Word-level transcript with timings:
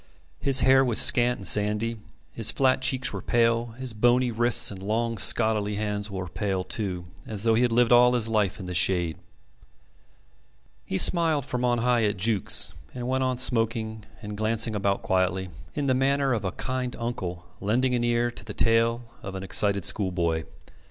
His 0.39 0.61
hair 0.61 0.83
was 0.83 0.99
scant 0.99 1.37
and 1.37 1.47
sandy, 1.47 1.99
his 2.31 2.49
flat 2.49 2.81
cheeks 2.81 3.13
were 3.13 3.21
pale, 3.21 3.67
his 3.77 3.93
bony 3.93 4.31
wrists 4.31 4.71
and 4.71 4.81
long 4.81 5.19
scholarly 5.19 5.75
hands 5.75 6.09
were 6.09 6.27
pale, 6.27 6.63
too, 6.63 7.05
as 7.27 7.43
though 7.43 7.53
he 7.53 7.61
had 7.61 7.71
lived 7.71 7.91
all 7.91 8.13
his 8.13 8.27
life 8.27 8.59
in 8.59 8.65
the 8.65 8.73
shade. 8.73 9.19
He 10.85 10.97
smiled 10.97 11.45
from 11.45 11.63
on 11.63 11.77
high 11.77 12.05
at 12.05 12.17
Jukes, 12.17 12.73
and 12.95 13.07
went 13.07 13.23
on 13.23 13.37
smoking 13.37 14.03
and 14.23 14.35
glancing 14.35 14.73
about 14.75 15.03
quietly, 15.03 15.49
in 15.75 15.85
the 15.85 15.93
manner 15.93 16.33
of 16.33 16.43
a 16.45 16.51
kind 16.53 16.95
uncle 16.97 17.45
lending 17.59 17.93
an 17.93 18.03
ear 18.03 18.31
to 18.31 18.43
the 18.43 18.55
tale 18.55 19.03
of 19.21 19.35
an 19.35 19.43
excited 19.43 19.85
schoolboy. 19.85 20.45